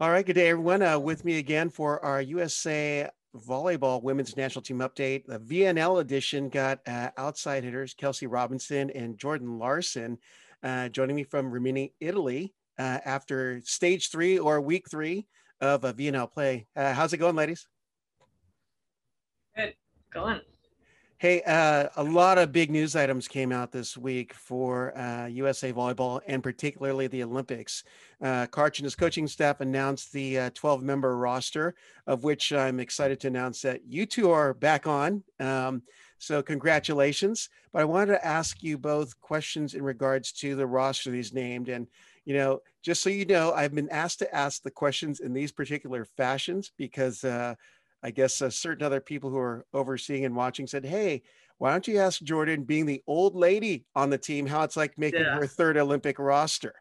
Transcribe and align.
All 0.00 0.10
right, 0.10 0.24
good 0.24 0.32
day, 0.32 0.48
everyone. 0.48 0.80
Uh, 0.80 0.98
with 0.98 1.26
me 1.26 1.36
again 1.36 1.68
for 1.68 2.02
our 2.02 2.22
USA 2.22 3.06
Volleyball 3.36 4.02
Women's 4.02 4.34
National 4.34 4.62
Team 4.62 4.78
update. 4.78 5.26
The 5.26 5.38
VNL 5.38 6.00
edition 6.00 6.48
got 6.48 6.78
uh, 6.88 7.10
outside 7.18 7.64
hitters 7.64 7.92
Kelsey 7.92 8.26
Robinson 8.26 8.88
and 8.92 9.18
Jordan 9.18 9.58
Larson 9.58 10.16
uh, 10.62 10.88
joining 10.88 11.16
me 11.16 11.24
from 11.24 11.50
Rimini, 11.50 11.92
Italy, 12.00 12.54
uh, 12.78 13.00
after 13.04 13.60
stage 13.64 14.08
three 14.08 14.38
or 14.38 14.62
week 14.62 14.88
three 14.90 15.26
of 15.60 15.84
a 15.84 15.92
VNL 15.92 16.32
play. 16.32 16.66
Uh, 16.74 16.94
how's 16.94 17.12
it 17.12 17.18
going, 17.18 17.36
ladies? 17.36 17.68
Good, 19.54 19.74
going. 20.10 20.40
Hey, 21.20 21.42
uh, 21.42 21.90
a 21.96 22.02
lot 22.02 22.38
of 22.38 22.50
big 22.50 22.70
news 22.70 22.96
items 22.96 23.28
came 23.28 23.52
out 23.52 23.72
this 23.72 23.94
week 23.94 24.32
for 24.32 24.96
uh, 24.96 25.26
USA 25.26 25.70
Volleyball 25.70 26.22
and 26.26 26.42
particularly 26.42 27.08
the 27.08 27.22
Olympics. 27.22 27.84
Uh, 28.22 28.46
Karch 28.46 28.78
and 28.78 28.84
his 28.84 28.94
coaching 28.94 29.26
staff 29.26 29.60
announced 29.60 30.14
the 30.14 30.48
12 30.54 30.80
uh, 30.80 30.82
member 30.82 31.18
roster, 31.18 31.74
of 32.06 32.24
which 32.24 32.54
I'm 32.54 32.80
excited 32.80 33.20
to 33.20 33.28
announce 33.28 33.60
that 33.60 33.82
you 33.86 34.06
two 34.06 34.30
are 34.30 34.54
back 34.54 34.86
on. 34.86 35.22
Um, 35.38 35.82
so, 36.16 36.42
congratulations. 36.42 37.50
But 37.70 37.82
I 37.82 37.84
wanted 37.84 38.12
to 38.12 38.26
ask 38.26 38.62
you 38.62 38.78
both 38.78 39.20
questions 39.20 39.74
in 39.74 39.82
regards 39.82 40.32
to 40.32 40.56
the 40.56 40.66
roster 40.66 41.10
these 41.10 41.34
named. 41.34 41.68
And, 41.68 41.86
you 42.24 42.32
know, 42.32 42.60
just 42.82 43.02
so 43.02 43.10
you 43.10 43.26
know, 43.26 43.52
I've 43.52 43.74
been 43.74 43.90
asked 43.90 44.20
to 44.20 44.34
ask 44.34 44.62
the 44.62 44.70
questions 44.70 45.20
in 45.20 45.34
these 45.34 45.52
particular 45.52 46.06
fashions 46.06 46.72
because 46.78 47.24
uh, 47.24 47.56
I 48.02 48.10
guess 48.10 48.40
uh, 48.40 48.50
certain 48.50 48.84
other 48.84 49.00
people 49.00 49.30
who 49.30 49.38
are 49.38 49.66
overseeing 49.74 50.24
and 50.24 50.34
watching 50.34 50.66
said, 50.66 50.84
"Hey, 50.84 51.22
why 51.58 51.72
don't 51.72 51.86
you 51.86 51.98
ask 51.98 52.22
Jordan, 52.22 52.64
being 52.64 52.86
the 52.86 53.02
old 53.06 53.34
lady 53.34 53.84
on 53.94 54.10
the 54.10 54.18
team, 54.18 54.46
how 54.46 54.62
it's 54.62 54.76
like 54.76 54.96
making 54.98 55.20
yeah. 55.20 55.36
her 55.36 55.46
third 55.46 55.76
Olympic 55.76 56.18
roster?" 56.18 56.74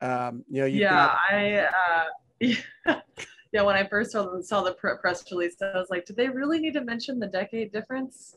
Um, 0.00 0.44
you 0.48 0.60
know, 0.60 0.66
yeah, 0.66 0.90
got- 0.90 1.18
I. 1.30 1.56
Uh, 1.58 2.04
yeah. 3.52 3.62
when 3.62 3.76
I 3.76 3.86
first 3.86 4.12
saw 4.12 4.34
the, 4.34 4.42
saw 4.42 4.62
the 4.62 4.72
press 4.72 5.30
release, 5.30 5.54
I 5.62 5.78
was 5.78 5.90
like, 5.90 6.06
did 6.06 6.16
they 6.16 6.28
really 6.28 6.58
need 6.58 6.74
to 6.74 6.80
mention 6.80 7.20
the 7.20 7.28
decade 7.28 7.72
difference? 7.72 8.34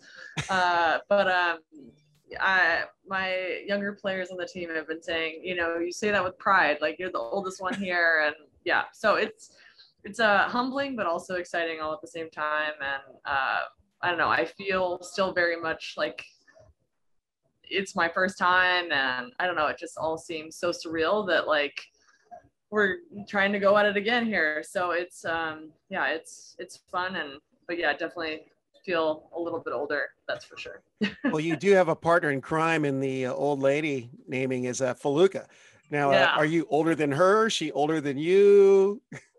Uh, 0.47 0.99
but 1.09 1.27
um, 1.27 1.57
I, 2.39 2.83
my 3.07 3.61
younger 3.65 3.93
players 3.93 4.29
on 4.29 4.37
the 4.37 4.45
team 4.45 4.69
have 4.69 4.87
been 4.87 5.01
saying, 5.01 5.41
you 5.43 5.55
know, 5.55 5.79
you 5.79 5.91
say 5.91 6.11
that 6.11 6.23
with 6.23 6.37
pride, 6.37 6.77
like 6.81 6.97
you're 6.99 7.11
the 7.11 7.17
oldest 7.17 7.61
one 7.61 7.73
here, 7.73 8.23
and 8.25 8.35
yeah, 8.63 8.83
so 8.93 9.15
it's 9.15 9.51
it's 10.05 10.19
uh, 10.19 10.47
humbling 10.47 10.95
but 10.95 11.05
also 11.05 11.35
exciting 11.35 11.81
all 11.81 11.93
at 11.93 12.01
the 12.01 12.07
same 12.07 12.29
time 12.29 12.73
and 12.79 13.17
uh, 13.25 13.59
i 14.01 14.09
don't 14.09 14.17
know 14.17 14.29
i 14.29 14.45
feel 14.45 14.99
still 15.01 15.33
very 15.33 15.59
much 15.59 15.95
like 15.97 16.23
it's 17.63 17.95
my 17.95 18.07
first 18.07 18.37
time 18.37 18.91
and 18.91 19.33
i 19.39 19.45
don't 19.45 19.55
know 19.55 19.67
it 19.67 19.77
just 19.77 19.97
all 19.97 20.17
seems 20.17 20.55
so 20.55 20.71
surreal 20.71 21.27
that 21.27 21.47
like 21.47 21.81
we're 22.75 22.97
trying 23.27 23.53
to 23.53 23.59
go 23.59 23.77
at 23.77 23.85
it 23.85 23.95
again 23.95 24.25
here. 24.25 24.63
So 24.63 24.91
it's 24.91 25.23
um 25.25 25.71
yeah 25.89 26.07
it's 26.07 26.55
it's 26.59 26.77
fun 26.91 27.15
and 27.15 27.39
but 27.67 27.77
yeah 27.77 27.91
definitely 27.93 28.41
feel 28.85 29.29
a 29.35 29.39
little 29.39 29.59
bit 29.59 29.73
older 29.73 30.09
that's 30.27 30.45
for 30.45 30.57
sure. 30.57 30.81
Well 31.23 31.39
you 31.39 31.55
do 31.55 31.71
have 31.71 31.87
a 31.87 31.95
partner 31.95 32.31
in 32.31 32.41
crime 32.41 32.85
in 32.85 32.99
the 32.99 33.27
uh, 33.27 33.33
old 33.33 33.61
lady 33.61 34.09
naming 34.27 34.65
is 34.65 34.81
uh, 34.81 34.93
Foluke. 34.93 35.45
Now 35.89 36.09
uh, 36.09 36.13
yeah. 36.13 36.33
uh, 36.33 36.37
are 36.37 36.45
you 36.45 36.67
older 36.69 36.95
than 36.95 37.11
her? 37.11 37.49
She 37.49 37.71
older 37.71 38.01
than 38.01 38.17
you 38.17 39.01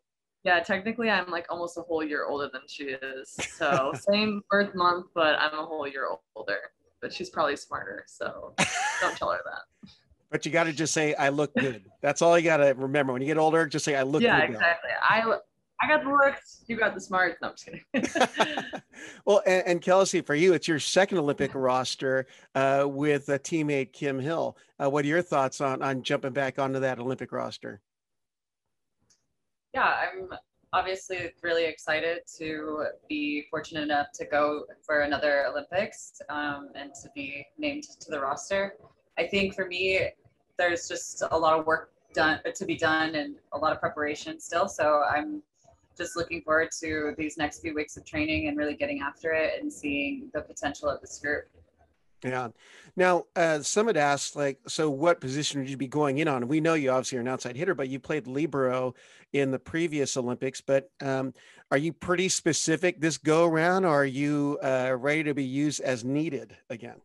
Yeah, 0.47 0.61
technically 0.61 1.11
I'm 1.11 1.29
like 1.29 1.47
almost 1.51 1.77
a 1.77 1.81
whole 1.83 2.05
year 2.05 2.25
older 2.25 2.49
than 2.53 2.63
she 2.69 2.85
is. 2.85 3.37
So 3.57 3.93
same 4.13 4.43
birth 4.49 4.77
month, 4.77 5.07
but 5.13 5.35
I'm 5.41 5.53
a 5.59 5.67
whole 5.67 5.89
year 5.89 6.07
older. 6.37 6.59
But 7.03 7.13
she's 7.13 7.31
probably 7.31 7.57
smarter, 7.57 8.05
so 8.07 8.55
don't 9.01 9.17
tell 9.17 9.33
her 9.33 9.41
that. 9.45 9.91
But 10.31 10.47
you 10.47 10.53
got 10.53 10.65
to 10.65 10.73
just 10.73 10.95
say 10.95 11.15
I 11.15 11.31
look 11.31 11.53
good. 11.55 11.91
That's 12.01 12.23
all 12.23 12.39
you 12.39 12.45
got 12.45 12.59
to 12.59 12.75
remember. 12.77 13.13
When 13.13 13.23
you 13.23 13.27
get 13.27 13.39
older, 13.39 13.67
just 13.67 13.85
say 13.85 13.97
I 13.97 14.03
look 14.03 14.23
yeah, 14.23 14.41
good. 14.47 14.53
Yeah, 14.53 14.57
exactly. 14.57 14.91
I 15.03 15.39
I 15.83 15.89
got 15.89 16.05
the 16.05 16.11
looks, 16.11 16.65
you 16.69 16.77
got 16.77 16.95
the 16.95 17.01
smarts. 17.01 17.39
No, 17.43 17.49
I'm 17.49 17.55
just 17.55 18.15
kidding. 18.23 18.81
well, 19.27 19.43
and, 19.47 19.67
and, 19.67 19.83
Kelsey, 19.83 20.21
for 20.21 20.35
you, 20.35 20.55
it's 20.55 20.67
your 20.67 20.79
second 20.79 21.19
Olympic 21.19 21.55
roster 21.55 22.27
uh, 22.55 22.87
with 22.89 23.29
a 23.29 23.39
teammate 23.39 23.93
Kim 23.93 24.19
Hill. 24.19 24.57
Uh, 24.83 24.89
what 24.89 25.05
are 25.05 25.09
your 25.09 25.23
thoughts 25.23 25.61
on 25.61 25.83
on 25.83 26.03
jumping 26.03 26.33
back 26.33 26.59
onto 26.59 26.81
that 26.81 26.99
Olympic 26.99 27.33
roster? 27.33 27.81
Yeah, 29.77 29.95
I'm 30.09 30.31
obviously 30.73 31.33
really 31.43 31.67
excited 31.67 32.21
to 32.39 32.87
be 33.11 33.45
fortunate 33.51 33.83
enough 33.83 34.07
to 34.15 34.25
go 34.25 34.65
for 34.83 35.01
another 35.01 35.45
Olympics 35.49 36.23
um, 36.31 36.71
and 36.75 36.95
to 37.03 37.11
be 37.15 37.47
named 37.59 37.83
to 38.01 38.11
the 38.11 38.19
roster. 38.19 38.77
I 39.19 39.27
think 39.27 39.55
for 39.55 39.67
me, 39.67 40.09
there's 40.57 40.89
just 40.89 41.23
a 41.31 41.39
lot 41.39 41.61
of 41.61 41.67
work 41.67 41.91
done 42.15 42.41
to 42.55 42.65
be 42.65 42.75
done 42.75 43.17
and 43.17 43.37
a 43.53 43.59
lot 43.59 43.73
of 43.73 43.79
preparation 43.79 44.41
still. 44.41 44.67
So 44.67 45.03
I'm 45.15 45.43
just 45.95 46.17
looking 46.17 46.41
forward 46.41 46.71
to 46.81 47.15
these 47.19 47.37
next 47.37 47.61
few 47.61 47.75
weeks 47.75 47.99
of 47.99 48.07
training 48.07 48.49
and 48.49 48.57
really 48.57 48.77
getting 48.77 49.03
after 49.03 49.33
it 49.33 49.61
and 49.61 49.71
seeing 49.71 50.31
the 50.33 50.41
potential 50.41 50.89
of 50.89 51.03
this 51.03 51.19
group. 51.19 51.51
Yeah. 52.25 52.49
Now, 52.97 53.25
uh, 53.37 53.61
some 53.61 53.89
had 53.89 53.97
asked, 53.97 54.37
like, 54.37 54.59
so 54.67 54.89
what 54.89 55.21
position 55.21 55.61
would 55.61 55.71
you 55.71 55.77
be 55.77 55.87
going 55.87 56.19
in 56.19 56.29
on? 56.29 56.49
We 56.49 56.61
know 56.61 56.75
you 56.75 56.91
obviously 56.91 57.19
are 57.19 57.21
an 57.21 57.29
outside 57.29 57.57
hitter, 57.57 57.75
but 57.75 57.89
you 57.89 58.01
played 58.01 58.27
libero 58.27 58.95
in 59.33 59.51
the 59.51 59.59
previous 59.59 60.17
Olympics. 60.17 60.61
But 60.61 60.91
um, 61.03 61.35
are 61.71 61.77
you 61.77 61.93
pretty 61.93 62.29
specific 62.29 63.01
this 63.01 63.19
go 63.19 63.45
around, 63.45 63.85
or 63.85 64.03
are 64.03 64.05
you 64.05 64.59
uh, 64.63 64.97
ready 64.99 65.25
to 65.25 65.35
be 65.35 65.45
used 65.45 65.81
as 65.81 66.05
needed 66.05 66.57
again? 66.71 66.97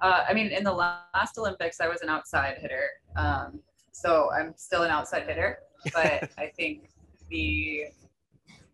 Uh, 0.00 0.24
I 0.28 0.34
mean, 0.34 0.48
in 0.48 0.64
the 0.64 0.72
last 0.72 1.38
Olympics, 1.38 1.80
I 1.80 1.88
was 1.88 2.02
an 2.02 2.08
outside 2.08 2.58
hitter. 2.58 2.88
Um, 3.14 3.60
so 3.92 4.30
I'm 4.32 4.52
still 4.56 4.82
an 4.82 4.90
outside 4.90 5.26
hitter. 5.26 5.60
But 5.94 6.30
I 6.38 6.52
think 6.56 6.90
the 7.30 7.84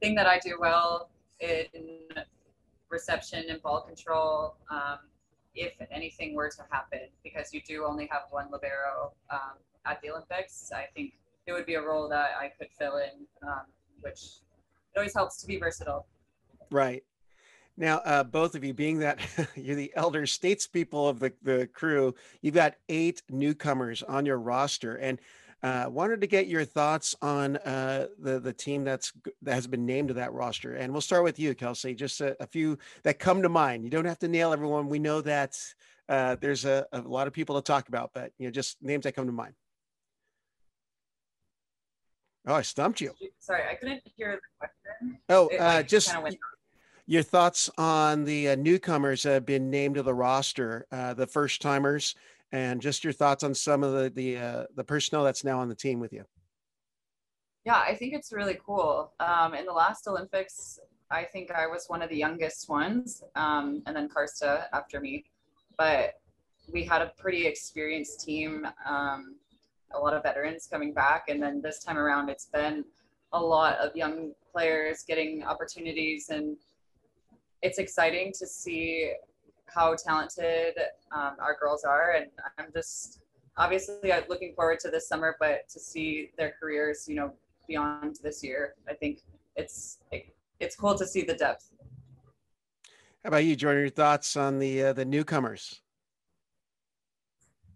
thing 0.01 0.15
that 0.15 0.27
I 0.27 0.39
do 0.39 0.57
well 0.59 1.11
in 1.41 1.67
reception 2.93 3.45
and 3.49 3.61
ball 3.63 3.81
control 3.81 4.57
um, 4.71 4.99
if 5.55 5.73
anything 5.91 6.35
were 6.35 6.51
to 6.51 6.63
happen 6.71 7.01
because 7.25 7.53
you 7.53 7.61
do 7.67 7.85
only 7.85 8.07
have 8.11 8.23
one 8.31 8.47
libero 8.53 9.13
um, 9.31 9.57
at 9.87 10.01
the 10.03 10.11
Olympics. 10.11 10.71
I 10.75 10.85
think 10.95 11.15
it 11.47 11.53
would 11.53 11.67
be 11.67 11.75
a 11.75 11.83
role 11.83 12.09
that 12.09 12.31
I 12.39 12.53
could 12.57 12.69
fill 12.79 12.99
in, 12.99 13.27
um, 13.43 13.63
which 14.01 14.21
it 14.95 14.99
always 14.99 15.15
helps 15.15 15.41
to 15.41 15.47
be 15.47 15.59
versatile. 15.59 16.07
Right. 16.71 17.03
Now, 17.77 17.99
uh, 17.99 18.23
both 18.23 18.55
of 18.55 18.65
you, 18.65 18.75
being 18.75 18.99
that 18.99 19.19
you're 19.57 19.77
the 19.77 19.93
elder 19.97 20.23
statespeople 20.23 21.09
of 21.09 21.19
the, 21.19 21.33
the 21.43 21.67
crew, 21.73 22.15
you've 22.43 22.55
got 22.55 22.75
eight 22.89 23.23
newcomers 23.31 24.03
on 24.03 24.27
your 24.27 24.39
roster. 24.39 24.97
And 24.97 25.19
uh, 25.63 25.87
wanted 25.89 26.21
to 26.21 26.27
get 26.27 26.49
your 26.49 26.65
thoughts 26.65 27.15
on 27.23 27.57
uh, 27.59 28.09
the 28.19 28.41
the 28.41 28.53
team 28.53 28.85
that's 28.85 29.13
that 29.43 29.55
has 29.55 29.67
been 29.67 29.87
named 29.87 30.09
to 30.09 30.15
that 30.15 30.33
roster, 30.33 30.75
and 30.75 30.93
we'll 30.93 31.01
start 31.01 31.25
with 31.25 31.39
you, 31.39 31.55
Kelsey. 31.55 31.95
Just 31.95 32.21
a, 32.21 32.37
a 32.43 32.47
few 32.47 32.79
that 33.05 33.19
come 33.19 33.43
to 33.43 33.49
mind. 33.49 33.85
You 33.85 33.91
don't 33.91 34.05
have 34.05 34.19
to 34.21 34.29
nail 34.29 34.53
everyone. 34.53 34.89
We 34.89 34.99
know 34.99 35.21
that 35.21 35.57
uh, 36.09 36.37
there's 36.41 36.65
a, 36.65 36.87
a 36.93 37.01
lot 37.01 37.27
of 37.27 37.33
people 37.33 37.57
to 37.57 37.63
talk 37.63 37.89
about, 37.89 38.11
but 38.13 38.33
you 38.39 38.47
know, 38.47 38.51
just 38.51 38.77
names 38.83 39.05
that 39.05 39.15
come 39.15 39.27
to 39.27 39.33
mind. 39.33 39.55
Oh, 42.47 42.55
I 42.55 42.63
stumped 42.63 43.01
you. 43.01 43.13
Sorry, 43.39 43.63
I 43.71 43.77
couldn't 43.77 44.03
hear 44.17 44.41
the 44.41 44.41
question. 44.59 45.19
Oh, 45.29 45.47
it, 45.49 45.59
uh, 45.59 45.83
just 45.85 46.13
your 47.07 47.23
thoughts 47.23 47.71
on 47.79 48.25
the 48.25 48.51
uh, 48.51 48.55
newcomers 48.57 49.23
that 49.23 49.33
have 49.33 49.47
been 49.47 49.71
named 49.71 49.95
to 49.97 50.03
the 50.03 50.15
roster, 50.15 50.87
uh, 50.91 51.15
the 51.15 51.27
first 51.27 51.61
timers, 51.63 52.15
and 52.53 52.81
just 52.81 53.03
your 53.03 53.13
thoughts 53.13 53.43
on 53.43 53.55
some 53.55 53.83
of 53.83 53.93
the 53.93 54.11
the 54.11 54.39
uh, 54.39 54.65
the 54.77 54.85
personnel 54.85 55.25
that's 55.25 55.45
now 55.45 55.59
on 55.59 55.69
the 55.69 55.75
team 55.75 55.99
with 55.99 56.13
you. 56.13 56.25
Yeah, 57.65 57.77
I 57.77 57.95
think 57.95 58.13
it's 58.13 58.33
really 58.33 58.59
cool. 58.65 59.13
Um, 59.21 59.55
in 59.55 59.67
the 59.67 59.73
last 59.73 60.07
Olympics, 60.09 60.81
I 61.11 61.25
think 61.25 61.51
I 61.51 61.67
was 61.67 61.87
one 61.87 62.03
of 62.03 62.11
the 62.11 62.17
youngest 62.17 62.69
ones, 62.69 63.23
um, 63.37 63.83
and 63.87 63.97
then 63.97 64.09
Karsta 64.09 64.65
after 64.73 65.01
me. 65.01 65.25
But 65.79 66.15
we 66.73 66.85
had 66.85 67.03
a 67.03 67.13
pretty 67.19 67.47
experienced 67.47 68.25
team, 68.25 68.67
um, 68.87 69.37
a 69.95 69.99
lot 69.99 70.15
of 70.15 70.23
veterans 70.23 70.67
coming 70.71 70.93
back, 70.93 71.25
and 71.29 71.43
then 71.43 71.61
this 71.63 71.83
time 71.83 71.99
around, 71.99 72.29
it's 72.29 72.47
been 72.47 72.85
a 73.33 73.41
lot 73.41 73.79
of 73.79 73.95
young 73.95 74.33
players 74.51 75.05
getting 75.07 75.45
opportunities, 75.45 76.31
and 76.31 76.57
it's 77.63 77.79
exciting 77.79 78.33
to 78.39 78.47
see 78.47 79.13
how 79.75 79.95
talented 79.95 80.75
um, 81.15 81.37
our 81.41 81.57
girls 81.59 81.85
are, 81.85 82.13
and 82.13 82.27
I'm 82.59 82.67
just 82.73 83.21
obviously 83.57 84.13
I'm 84.13 84.25
looking 84.29 84.55
forward 84.55 84.81
to 84.81 84.91
this 84.91 85.09
summer, 85.09 85.37
but 85.39 85.69
to 85.71 85.81
see 85.81 86.31
their 86.39 86.55
careers, 86.59 87.07
you 87.09 87.17
know, 87.17 87.33
beyond 87.69 88.19
this 88.23 88.43
year, 88.43 88.75
I 88.89 88.95
think 88.95 89.21
it's 89.57 89.99
it, 90.11 90.35
it's 90.61 90.77
cool 90.77 90.97
to 90.97 91.07
see 91.07 91.23
the 91.23 91.35
depth. 91.35 91.71
How 93.23 93.29
about 93.29 93.45
you, 93.45 93.55
Jordan? 93.55 93.83
Your 93.83 93.91
thoughts 93.91 94.37
on 94.37 94.59
the 94.59 94.85
uh, 94.85 94.93
the 94.93 95.05
newcomers? 95.05 95.81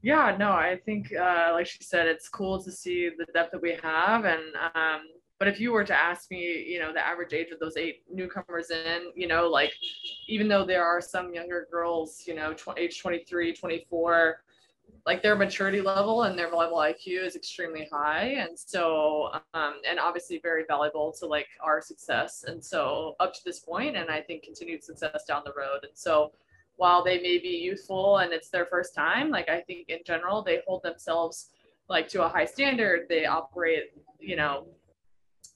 Yeah, 0.02 0.36
no, 0.38 0.52
I 0.52 0.78
think 0.84 1.12
uh, 1.14 1.50
like 1.52 1.66
she 1.66 1.82
said, 1.82 2.06
it's 2.06 2.28
cool 2.28 2.62
to 2.62 2.70
see 2.70 3.10
the 3.16 3.26
depth 3.32 3.52
that 3.52 3.62
we 3.62 3.76
have, 3.82 4.24
and 4.24 4.42
um, 4.74 5.00
but 5.38 5.48
if 5.48 5.60
you 5.60 5.72
were 5.72 5.84
to 5.84 5.94
ask 5.94 6.30
me, 6.30 6.64
you 6.66 6.78
know, 6.78 6.92
the 6.92 7.06
average 7.06 7.34
age 7.34 7.50
of 7.50 7.58
those 7.58 7.76
eight 7.76 8.02
newcomers 8.10 8.70
in, 8.70 9.12
you 9.14 9.26
know, 9.26 9.48
like 9.48 9.72
even 10.28 10.48
though 10.48 10.64
there 10.64 10.84
are 10.84 11.00
some 11.00 11.34
younger 11.34 11.68
girls, 11.70 12.24
you 12.26 12.34
know, 12.34 12.54
tw- 12.54 12.78
age 12.78 13.00
23, 13.00 13.52
24, 13.52 14.42
like 15.04 15.22
their 15.22 15.36
maturity 15.36 15.80
level 15.80 16.22
and 16.22 16.38
their 16.38 16.50
level 16.50 16.78
IQ 16.78 17.24
is 17.24 17.36
extremely 17.36 17.86
high. 17.92 18.36
And 18.38 18.58
so, 18.58 19.30
um, 19.54 19.74
and 19.88 20.00
obviously 20.00 20.40
very 20.42 20.64
valuable 20.66 21.14
to 21.20 21.26
like 21.26 21.48
our 21.62 21.80
success. 21.82 22.44
And 22.46 22.64
so 22.64 23.14
up 23.20 23.34
to 23.34 23.40
this 23.44 23.60
point, 23.60 23.96
and 23.96 24.10
I 24.10 24.22
think 24.22 24.42
continued 24.42 24.82
success 24.82 25.24
down 25.28 25.42
the 25.44 25.52
road. 25.56 25.80
And 25.82 25.92
so 25.94 26.32
while 26.76 27.04
they 27.04 27.18
may 27.20 27.38
be 27.38 27.48
youthful 27.48 28.18
and 28.18 28.32
it's 28.32 28.48
their 28.48 28.66
first 28.66 28.94
time, 28.94 29.30
like 29.30 29.48
I 29.48 29.60
think 29.60 29.88
in 29.90 29.98
general, 30.04 30.42
they 30.42 30.60
hold 30.66 30.82
themselves 30.82 31.50
like 31.88 32.08
to 32.08 32.24
a 32.24 32.28
high 32.28 32.46
standard. 32.46 33.06
They 33.08 33.26
operate, 33.26 33.92
you 34.18 34.36
know, 34.36 34.66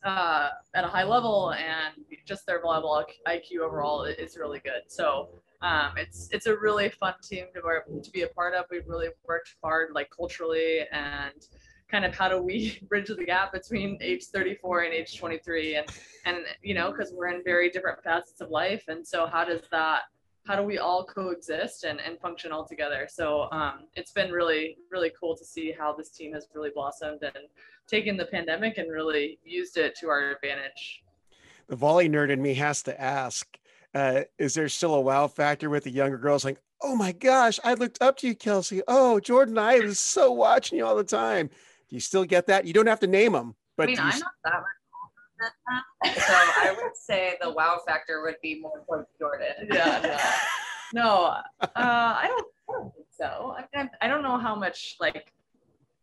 uh, 0.04 0.48
at 0.74 0.84
a 0.84 0.88
high 0.88 1.04
level 1.04 1.52
and 1.52 1.94
just 2.26 2.46
their 2.46 2.62
volleyball 2.62 3.04
IQ 3.26 3.60
overall 3.60 4.04
is 4.04 4.36
really 4.36 4.60
good. 4.60 4.82
So 4.88 5.28
um, 5.62 5.92
it's 5.96 6.28
it's 6.32 6.46
a 6.46 6.56
really 6.56 6.88
fun 6.88 7.14
team 7.22 7.46
to, 7.54 8.00
to 8.02 8.10
be 8.10 8.22
a 8.22 8.28
part 8.28 8.54
of. 8.54 8.64
We've 8.70 8.86
really 8.86 9.08
worked 9.26 9.54
hard, 9.62 9.90
like 9.94 10.08
culturally, 10.16 10.80
and 10.90 11.34
kind 11.90 12.04
of 12.04 12.14
how 12.14 12.28
do 12.28 12.40
we 12.40 12.78
bridge 12.88 13.08
the 13.08 13.24
gap 13.24 13.52
between 13.52 13.98
age 14.00 14.26
34 14.26 14.82
and 14.82 14.94
age 14.94 15.18
23, 15.18 15.76
and 15.76 15.86
and 16.24 16.38
you 16.62 16.74
know 16.74 16.90
because 16.90 17.12
we're 17.12 17.28
in 17.28 17.42
very 17.44 17.68
different 17.68 18.02
facets 18.02 18.40
of 18.40 18.50
life, 18.50 18.84
and 18.88 19.06
so 19.06 19.26
how 19.26 19.44
does 19.44 19.62
that 19.70 20.02
how 20.46 20.56
do 20.56 20.62
we 20.62 20.78
all 20.78 21.04
coexist 21.04 21.84
and, 21.84 22.00
and 22.00 22.18
function 22.18 22.50
all 22.50 22.66
together? 22.66 23.06
So 23.10 23.48
um, 23.52 23.84
it's 23.94 24.12
been 24.12 24.30
really, 24.32 24.78
really 24.90 25.12
cool 25.18 25.36
to 25.36 25.44
see 25.44 25.72
how 25.78 25.92
this 25.92 26.10
team 26.10 26.32
has 26.32 26.48
really 26.54 26.70
blossomed 26.74 27.22
and 27.22 27.44
taken 27.90 28.16
the 28.16 28.26
pandemic 28.26 28.78
and 28.78 28.90
really 28.90 29.38
used 29.44 29.76
it 29.76 29.94
to 30.00 30.08
our 30.08 30.30
advantage. 30.30 31.02
The 31.68 31.76
volley 31.76 32.08
nerd 32.08 32.30
in 32.30 32.40
me 32.40 32.54
has 32.54 32.82
to 32.84 33.00
ask 33.00 33.46
uh, 33.94 34.22
is 34.38 34.54
there 34.54 34.68
still 34.68 34.94
a 34.94 35.00
wow 35.00 35.26
factor 35.26 35.68
with 35.68 35.84
the 35.84 35.90
younger 35.90 36.18
girls 36.18 36.44
like, 36.44 36.60
oh 36.82 36.94
my 36.94 37.12
gosh, 37.12 37.58
I 37.64 37.74
looked 37.74 38.00
up 38.00 38.16
to 38.18 38.28
you, 38.28 38.34
Kelsey. 38.34 38.82
Oh, 38.86 39.18
Jordan, 39.18 39.58
I 39.58 39.80
was 39.80 39.98
so 39.98 40.30
watching 40.30 40.78
you 40.78 40.86
all 40.86 40.96
the 40.96 41.04
time. 41.04 41.48
Do 41.48 41.96
you 41.96 42.00
still 42.00 42.24
get 42.24 42.46
that? 42.46 42.64
You 42.66 42.72
don't 42.72 42.86
have 42.86 43.00
to 43.00 43.08
name 43.08 43.32
them, 43.32 43.56
but 43.76 43.84
I 43.84 43.86
mean, 43.86 43.98
I'm 43.98 44.18
not 44.18 44.32
that 44.44 44.52
much 44.52 44.64
so 45.40 46.34
I 46.34 46.76
would 46.76 46.96
say 46.96 47.36
the 47.40 47.50
wow 47.50 47.80
factor 47.86 48.22
would 48.22 48.36
be 48.42 48.60
more 48.60 48.82
towards 48.86 49.08
Jordan. 49.18 49.48
Yeah, 49.72 50.00
yeah. 50.04 50.32
No, 50.92 51.24
uh, 51.24 51.68
I 51.74 52.26
don't, 52.26 52.46
I 52.68 52.72
don't 52.72 52.94
think 52.94 53.06
so. 53.10 53.54
I, 53.56 53.64
mean, 53.76 53.90
I 54.00 54.08
don't 54.08 54.22
know 54.22 54.38
how 54.38 54.54
much 54.54 54.96
like 55.00 55.32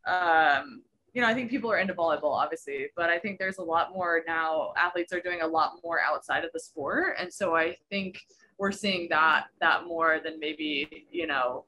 um, 0.08 0.82
you 1.18 1.24
know, 1.24 1.30
I 1.30 1.34
think 1.34 1.50
people 1.50 1.72
are 1.72 1.80
into 1.80 1.96
volleyball, 1.96 2.36
obviously, 2.36 2.90
but 2.96 3.10
I 3.10 3.18
think 3.18 3.40
there's 3.40 3.58
a 3.58 3.64
lot 3.64 3.92
more 3.92 4.22
now. 4.28 4.72
Athletes 4.78 5.12
are 5.12 5.20
doing 5.20 5.42
a 5.42 5.48
lot 5.48 5.80
more 5.84 6.00
outside 6.00 6.46
of 6.46 6.52
the 6.54 6.60
sport, 6.60 7.16
and 7.20 7.34
so 7.34 7.56
I 7.56 7.76
think 7.90 8.22
we're 8.60 8.72
seeing 8.72 9.08
that 9.10 9.46
that 9.60 9.88
more 9.88 10.20
than 10.24 10.40
maybe 10.40 11.08
you 11.10 11.26
know 11.26 11.66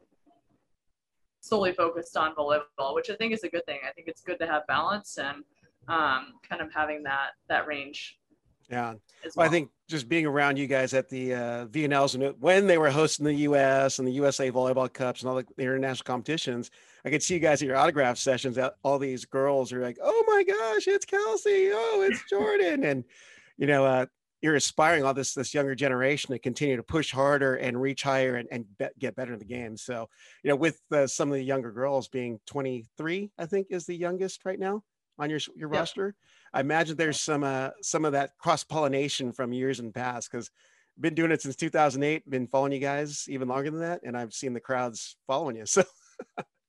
solely 1.42 1.74
focused 1.74 2.16
on 2.16 2.36
volleyball, 2.36 2.94
which 2.94 3.10
I 3.10 3.16
think 3.16 3.34
is 3.34 3.44
a 3.44 3.50
good 3.50 3.66
thing. 3.66 3.80
I 3.90 3.92
think 3.92 4.08
it's 4.08 4.22
good 4.22 4.38
to 4.38 4.46
have 4.46 4.68
balance 4.68 5.18
and 5.18 5.44
um, 5.88 6.34
kind 6.48 6.62
of 6.62 6.72
having 6.72 7.02
that 7.06 7.30
that 7.48 7.66
range. 7.66 8.20
Yeah, 8.70 8.92
well. 8.92 9.00
well. 9.36 9.48
I 9.48 9.50
think 9.50 9.72
just 9.88 10.08
being 10.08 10.28
around 10.28 10.60
you 10.60 10.68
guys 10.68 10.94
at 10.94 11.10
the 11.10 11.34
uh, 11.34 11.66
VNLs 11.66 12.14
and 12.14 12.40
when 12.40 12.68
they 12.68 12.78
were 12.78 12.92
hosting 12.92 13.26
the 13.26 13.34
U.S. 13.34 13.98
and 13.98 14.08
the 14.08 14.12
USA 14.12 14.52
Volleyball 14.52 14.94
Cups 14.94 15.24
and 15.24 15.30
all 15.32 15.38
the 15.38 15.46
international 15.58 16.06
competitions, 16.06 16.70
I 17.06 17.10
could 17.10 17.24
see 17.24 17.34
you 17.34 17.40
guys 17.40 17.62
at 17.62 17.68
your 17.68 17.78
autograph 17.78 18.18
sessions. 18.18 18.58
All 18.84 19.00
these 19.00 19.26
girls 19.26 19.72
are 19.74 19.82
like, 19.82 19.98
"Oh 20.02 20.24
my 20.28 20.44
gosh, 20.44 20.88
it's 20.88 21.06
Kelsey! 21.06 21.70
Oh, 21.72 22.06
it's 22.10 22.24
Jordan!" 22.30 22.84
and 22.84 23.04
you 23.58 23.68
know, 23.68 23.86
uh, 23.86 24.06
you're 24.42 24.56
aspiring 24.56 25.04
all 25.04 25.14
this 25.14 25.34
this 25.34 25.54
younger 25.54 25.76
generation 25.76 26.34
to 26.34 26.40
continue 26.40 26.78
to 26.78 26.84
push 26.84 27.12
harder 27.12 27.56
and 27.56 27.82
reach 27.82 28.04
higher 28.04 28.36
and, 28.36 28.48
and 28.52 28.66
be, 28.78 28.88
get 29.00 29.16
better 29.16 29.34
in 29.34 29.40
the 29.40 29.46
game. 29.46 29.78
So, 29.78 30.10
you 30.44 30.50
know, 30.50 30.56
with 30.56 30.80
uh, 30.92 31.08
some 31.08 31.30
of 31.30 31.36
the 31.36 31.44
younger 31.44 31.72
girls 31.72 32.08
being 32.08 32.40
23, 32.46 33.32
I 33.38 33.46
think 33.46 33.68
is 33.70 33.86
the 33.86 33.96
youngest 33.96 34.46
right 34.46 34.60
now 34.60 34.84
on 35.18 35.30
your 35.30 35.40
your 35.56 35.70
yep. 35.72 35.80
roster. 35.80 36.16
I 36.54 36.62
imagine 36.62 36.96
there's 36.98 37.20
some 37.20 37.44
uh, 37.44 37.70
some 37.82 38.06
of 38.06 38.14
that 38.14 38.32
cross 38.38 38.64
pollination 38.64 39.32
from 39.32 39.54
years 39.54 39.80
in 39.80 39.92
past 39.92 40.32
because 40.32 40.50
been 41.00 41.16
doing 41.16 41.32
it 41.32 41.42
since 41.42 41.56
2008 41.56 42.30
been 42.30 42.48
following 42.48 42.74
you 42.74 42.80
guys 42.80 43.26
even 43.30 43.48
longer 43.48 43.72
than 43.72 43.80
that 43.80 44.02
and 44.04 44.18
i've 44.18 44.34
seen 44.34 44.54
the 44.54 44.60
crowds 44.60 45.16
following 45.28 45.56
you 45.56 45.66
so 45.66 45.84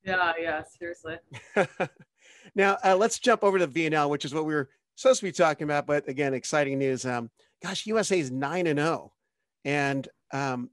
yeah, 0.04 0.32
yeah, 0.40 0.62
seriously. 0.78 1.16
now 2.54 2.76
uh, 2.84 2.96
let's 2.96 3.18
jump 3.18 3.44
over 3.44 3.58
to 3.58 3.68
VNL, 3.68 4.08
which 4.10 4.24
is 4.24 4.34
what 4.34 4.46
we 4.46 4.54
were 4.54 4.68
supposed 4.94 5.20
to 5.20 5.26
be 5.26 5.32
talking 5.32 5.64
about. 5.64 5.86
But 5.86 6.08
again, 6.08 6.34
exciting 6.34 6.78
news. 6.78 7.04
Um, 7.04 7.30
gosh, 7.62 7.86
USA 7.86 8.18
is 8.18 8.30
nine 8.30 8.66
and 8.66 8.78
zero, 8.78 8.90
oh, 8.90 9.12
and 9.64 10.08
um, 10.32 10.70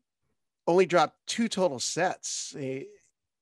only 0.68 0.86
dropped 0.86 1.16
two 1.28 1.48
total 1.48 1.80
sets. 1.80 2.56
Uh, 2.56 2.82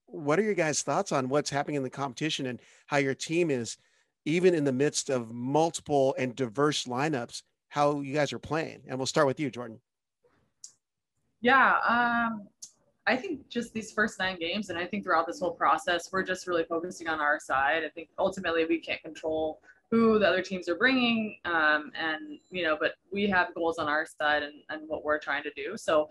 what 0.08 0.40
are 0.40 0.44
your 0.44 0.54
guys' 0.54 0.82
thoughts 0.82 1.12
on 1.12 1.30
what's 1.30 1.50
happening 1.50 1.76
in 1.76 1.84
the 1.84 1.90
competition 1.90 2.46
and 2.46 2.60
how 2.88 2.98
your 2.98 3.16
team 3.16 3.50
is, 3.50 3.78
even 4.26 4.54
in 4.54 4.64
the 4.64 4.72
midst 4.72 5.10
of 5.10 5.34
multiple 5.34 6.16
and 6.18 6.36
diverse 6.36 6.86
lineups, 6.86 7.42
how 7.70 8.02
you 8.02 8.14
guys 8.14 8.32
are 8.32 8.40
playing? 8.40 8.84
And 8.88 8.98
we'll 8.98 9.08
start 9.08 9.28
with 9.28 9.40
you, 9.40 9.50
Jordan. 9.50 9.80
Yeah, 11.42 11.78
um, 11.88 12.48
I 13.08 13.16
think 13.16 13.48
just 13.50 13.74
these 13.74 13.92
first 13.92 14.18
nine 14.20 14.40
games, 14.40 14.70
and 14.70 14.80
I 14.80 14.86
think 14.86 15.04
throughout 15.04 15.28
this 15.28 15.40
whole 15.40 15.52
process, 15.52 16.12
we're 16.12 16.24
just 16.24 16.48
really 16.48 16.64
focusing 16.64 17.08
on 17.08 17.20
our 17.20 17.40
side. 17.40 17.84
I 17.84 17.90
think 17.90 18.10
ultimately 18.18 18.66
we 18.66 18.80
can't 18.80 19.02
control 19.04 19.62
who 19.92 20.18
the 20.18 20.28
other 20.28 20.42
teams 20.42 20.68
are 20.68 20.76
bringing, 20.76 21.38
um, 21.46 21.92
and 21.96 22.40
you 22.50 22.64
know, 22.64 22.76
but 22.80 22.96
we 23.12 23.28
have 23.28 23.54
goals 23.54 23.78
on 23.78 23.88
our 23.88 24.06
side 24.06 24.42
and, 24.44 24.56
and 24.70 24.82
what 24.88 25.04
we're 25.04 25.20
trying 25.20 25.44
to 25.44 25.52
do. 25.56 25.78
So 25.78 26.10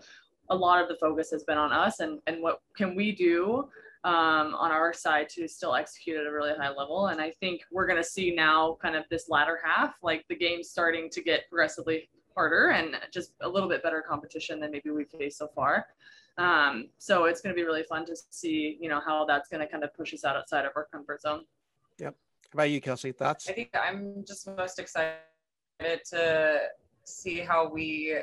a 0.49 0.55
lot 0.55 0.81
of 0.81 0.87
the 0.87 0.95
focus 0.95 1.29
has 1.31 1.43
been 1.43 1.57
on 1.57 1.73
us 1.73 1.99
and 1.99 2.19
and 2.27 2.41
what 2.41 2.61
can 2.77 2.95
we 2.95 3.11
do 3.11 3.67
um, 4.05 4.53
on 4.53 4.71
our 4.71 4.93
side 4.93 5.27
to 5.29 5.47
still 5.47 5.73
execute 5.73 6.17
at 6.17 6.27
a 6.27 6.31
really 6.31 6.53
high 6.53 6.69
level. 6.69 7.07
And 7.07 7.19
I 7.19 7.31
think 7.31 7.61
we're 7.71 7.87
going 7.87 8.01
to 8.01 8.07
see 8.07 8.33
now, 8.35 8.77
kind 8.79 8.95
of 8.95 9.03
this 9.09 9.29
latter 9.29 9.59
half, 9.65 9.95
like 10.03 10.23
the 10.29 10.35
game's 10.35 10.69
starting 10.69 11.09
to 11.09 11.23
get 11.23 11.49
progressively 11.49 12.07
harder 12.35 12.69
and 12.69 12.97
just 13.11 13.33
a 13.41 13.49
little 13.49 13.67
bit 13.67 13.81
better 13.81 14.03
competition 14.07 14.59
than 14.59 14.69
maybe 14.69 14.91
we've 14.91 15.09
faced 15.09 15.39
so 15.39 15.47
far. 15.55 15.87
Um, 16.37 16.89
so 16.97 17.25
it's 17.25 17.41
going 17.41 17.55
to 17.55 17.59
be 17.59 17.65
really 17.65 17.83
fun 17.83 18.05
to 18.07 18.15
see, 18.29 18.77
you 18.81 18.89
know, 18.89 18.99
how 19.05 19.25
that's 19.25 19.47
going 19.47 19.61
to 19.61 19.67
kind 19.71 19.83
of 19.83 19.93
push 19.93 20.13
us 20.13 20.25
out 20.25 20.35
outside 20.35 20.65
of 20.65 20.71
our 20.75 20.87
comfort 20.91 21.21
zone. 21.21 21.45
Yep. 21.99 22.15
How 22.51 22.57
about 22.57 22.69
you, 22.69 22.81
Kelsey? 22.81 23.11
Thoughts? 23.11 23.49
I 23.49 23.53
think 23.53 23.69
I'm 23.73 24.23
just 24.27 24.47
most 24.47 24.79
excited 24.79 25.19
to 26.11 26.59
see 27.05 27.39
how 27.39 27.69
we, 27.69 28.17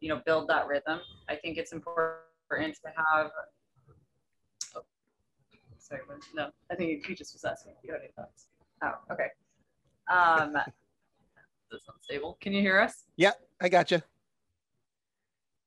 you 0.00 0.08
know, 0.08 0.22
build 0.24 0.48
that 0.48 0.66
rhythm. 0.66 1.00
I 1.28 1.36
think 1.36 1.58
it's 1.58 1.72
important 1.72 2.74
to 2.74 2.92
have. 2.96 3.30
Oh, 4.74 4.82
sorry, 5.78 6.00
no, 6.34 6.50
I 6.70 6.74
think 6.74 7.06
he 7.06 7.14
just 7.14 7.34
was 7.34 7.44
asking 7.44 7.72
if 7.78 7.84
you 7.86 7.92
had 7.92 8.00
any 8.02 8.12
thoughts. 8.16 8.46
Oh, 8.82 8.92
okay. 9.12 9.28
Um, 10.10 10.52
this 11.70 11.82
unstable. 11.92 12.38
Can 12.40 12.52
you 12.52 12.60
hear 12.60 12.80
us? 12.80 13.04
Yeah, 13.16 13.32
I 13.60 13.68
got 13.68 13.90
you. 13.90 14.02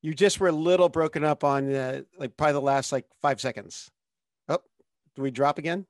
You 0.03 0.13
just 0.13 0.41
were 0.41 0.49
a 0.49 0.51
little 0.51 0.89
broken 0.89 1.23
up 1.23 1.45
on 1.45 1.73
uh, 1.73 2.01
like 2.19 2.35
probably 2.35 2.53
the 2.53 2.61
last 2.61 2.91
like 2.91 3.05
five 3.21 3.39
seconds. 3.39 3.89
Oh, 4.49 4.59
do 5.15 5.21
we 5.21 5.31
drop 5.31 5.57
again? 5.57 5.85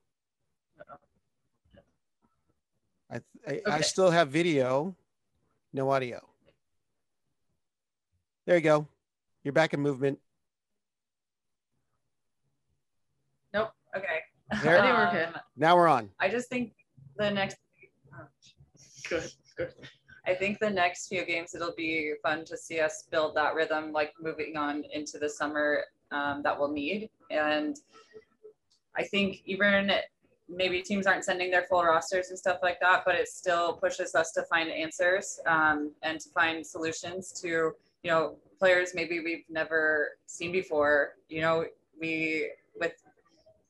I 3.10 3.16
I, 3.46 3.50
okay. 3.50 3.62
I 3.66 3.80
still 3.80 4.12
have 4.12 4.28
video, 4.28 4.94
no 5.72 5.90
audio. 5.90 6.24
There 8.46 8.54
you 8.54 8.62
go. 8.62 8.86
You're 9.42 9.52
back 9.52 9.74
in 9.74 9.80
movement. 9.80 10.20
Nope. 13.52 13.72
Okay. 13.96 14.20
There, 14.62 14.80
think. 15.12 15.42
Now 15.56 15.74
we're 15.76 15.88
on. 15.88 16.10
I 16.20 16.28
just 16.28 16.48
think 16.48 16.72
the 17.16 17.32
next. 17.32 17.56
Oh, 18.14 18.26
good. 19.08 19.28
Good. 19.56 19.72
I 20.26 20.34
think 20.34 20.58
the 20.58 20.70
next 20.70 21.08
few 21.08 21.24
games 21.24 21.54
it'll 21.54 21.74
be 21.74 22.14
fun 22.22 22.44
to 22.46 22.56
see 22.56 22.80
us 22.80 23.04
build 23.10 23.36
that 23.36 23.54
rhythm, 23.54 23.92
like 23.92 24.14
moving 24.20 24.56
on 24.56 24.84
into 24.92 25.18
the 25.18 25.28
summer 25.28 25.84
um, 26.10 26.42
that 26.42 26.58
we'll 26.58 26.70
need. 26.70 27.10
And 27.30 27.76
I 28.96 29.02
think 29.02 29.42
even 29.44 29.90
maybe 30.48 30.82
teams 30.82 31.06
aren't 31.06 31.24
sending 31.24 31.50
their 31.50 31.62
full 31.62 31.82
rosters 31.82 32.30
and 32.30 32.38
stuff 32.38 32.58
like 32.62 32.78
that, 32.80 33.02
but 33.04 33.14
it 33.14 33.28
still 33.28 33.74
pushes 33.74 34.14
us 34.14 34.32
to 34.32 34.42
find 34.44 34.70
answers 34.70 35.40
um, 35.46 35.90
and 36.02 36.20
to 36.20 36.28
find 36.30 36.66
solutions 36.66 37.32
to 37.42 37.72
you 38.02 38.10
know 38.10 38.36
players 38.58 38.94
maybe 38.94 39.20
we've 39.20 39.44
never 39.48 40.16
seen 40.26 40.52
before. 40.52 41.14
You 41.28 41.40
know, 41.40 41.64
we 42.00 42.50
with 42.78 42.92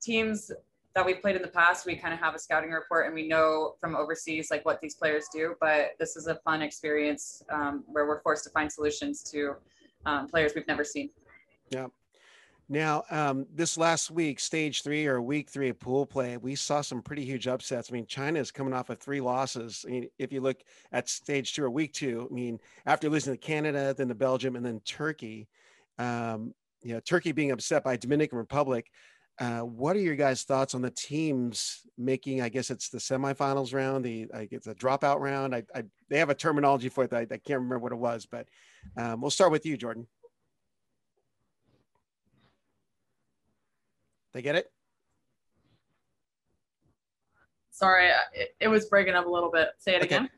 teams 0.00 0.50
that 0.94 1.04
we've 1.04 1.20
played 1.20 1.36
in 1.36 1.42
the 1.42 1.48
past, 1.48 1.86
we 1.86 1.96
kind 1.96 2.14
of 2.14 2.20
have 2.20 2.34
a 2.34 2.38
scouting 2.38 2.70
report 2.70 3.06
and 3.06 3.14
we 3.14 3.26
know 3.26 3.74
from 3.80 3.96
overseas 3.96 4.50
like 4.50 4.64
what 4.64 4.80
these 4.80 4.94
players 4.94 5.26
do. 5.32 5.54
But 5.60 5.92
this 5.98 6.16
is 6.16 6.28
a 6.28 6.36
fun 6.36 6.62
experience 6.62 7.42
um, 7.50 7.82
where 7.86 8.06
we're 8.06 8.20
forced 8.20 8.44
to 8.44 8.50
find 8.50 8.70
solutions 8.70 9.22
to 9.32 9.54
um, 10.06 10.28
players 10.28 10.52
we've 10.54 10.68
never 10.68 10.84
seen. 10.84 11.10
Yeah. 11.70 11.88
Now, 12.68 13.02
um, 13.10 13.46
this 13.52 13.76
last 13.76 14.10
week, 14.10 14.40
stage 14.40 14.82
three 14.82 15.06
or 15.06 15.20
week 15.20 15.50
three 15.50 15.68
of 15.68 15.78
pool 15.78 16.06
play, 16.06 16.38
we 16.38 16.54
saw 16.54 16.80
some 16.80 17.02
pretty 17.02 17.24
huge 17.24 17.46
upsets. 17.46 17.90
I 17.90 17.92
mean, 17.92 18.06
China 18.06 18.40
is 18.40 18.50
coming 18.50 18.72
off 18.72 18.88
of 18.88 18.98
three 18.98 19.20
losses. 19.20 19.84
I 19.86 19.90
mean, 19.90 20.08
if 20.18 20.32
you 20.32 20.40
look 20.40 20.62
at 20.92 21.08
stage 21.08 21.54
two 21.54 21.64
or 21.64 21.70
week 21.70 21.92
two, 21.92 22.26
I 22.30 22.34
mean, 22.34 22.58
after 22.86 23.10
losing 23.10 23.34
to 23.34 23.38
Canada, 23.38 23.94
then 23.94 24.08
to 24.08 24.14
Belgium, 24.14 24.56
and 24.56 24.64
then 24.64 24.80
Turkey, 24.80 25.46
um, 25.98 26.54
you 26.82 26.94
know, 26.94 27.00
Turkey 27.00 27.32
being 27.32 27.50
upset 27.50 27.84
by 27.84 27.96
Dominican 27.96 28.38
Republic, 28.38 28.90
Uh, 29.38 29.60
what 29.60 29.96
are 29.96 30.00
your 30.00 30.14
guys' 30.14 30.44
thoughts 30.44 30.74
on 30.74 30.82
the 30.82 30.90
teams 30.90 31.80
making? 31.98 32.40
I 32.40 32.48
guess 32.48 32.70
it's 32.70 32.88
the 32.88 32.98
semifinals 32.98 33.74
round, 33.74 34.04
the 34.04 34.28
I 34.32 34.44
guess 34.44 34.64
the 34.64 34.74
dropout 34.76 35.18
round. 35.18 35.54
I, 35.54 35.64
I 35.74 35.84
they 36.08 36.18
have 36.18 36.30
a 36.30 36.34
terminology 36.34 36.88
for 36.88 37.04
it. 37.04 37.12
I, 37.12 37.20
I 37.22 37.26
can't 37.26 37.60
remember 37.60 37.80
what 37.80 37.92
it 37.92 37.98
was, 37.98 38.26
but 38.26 38.46
um, 38.96 39.20
we'll 39.20 39.30
start 39.30 39.50
with 39.50 39.66
you, 39.66 39.76
Jordan. 39.76 40.06
They 44.34 44.42
get 44.42 44.56
it? 44.56 44.66
Sorry, 47.70 48.10
it, 48.32 48.54
it 48.60 48.68
was 48.68 48.86
breaking 48.86 49.14
up 49.14 49.26
a 49.26 49.30
little 49.30 49.50
bit. 49.50 49.70
Say 49.78 49.94
it 49.96 50.02
okay. 50.04 50.16
again. 50.16 50.30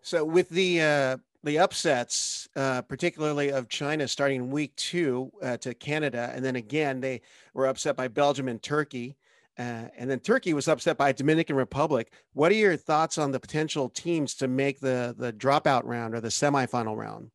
So 0.00 0.24
with 0.24 0.48
the 0.48 0.80
uh, 0.80 1.16
the 1.48 1.58
upsets, 1.58 2.46
uh, 2.56 2.82
particularly 2.82 3.50
of 3.50 3.68
China 3.70 4.06
starting 4.06 4.50
week 4.50 4.76
two 4.76 5.32
uh, 5.42 5.56
to 5.56 5.72
Canada. 5.72 6.30
And 6.34 6.44
then 6.44 6.56
again, 6.56 7.00
they 7.00 7.22
were 7.54 7.66
upset 7.66 7.96
by 7.96 8.06
Belgium 8.08 8.48
and 8.48 8.62
Turkey. 8.62 9.16
Uh, 9.58 9.88
and 9.96 10.10
then 10.10 10.20
Turkey 10.20 10.52
was 10.52 10.68
upset 10.68 10.98
by 10.98 11.10
Dominican 11.10 11.56
Republic. 11.56 12.12
What 12.34 12.52
are 12.52 12.56
your 12.56 12.76
thoughts 12.76 13.16
on 13.16 13.32
the 13.32 13.40
potential 13.40 13.88
teams 13.88 14.34
to 14.34 14.46
make 14.46 14.78
the, 14.78 15.14
the 15.18 15.32
dropout 15.32 15.82
round 15.84 16.14
or 16.14 16.20
the 16.20 16.28
semifinal 16.28 16.94
round? 16.96 17.30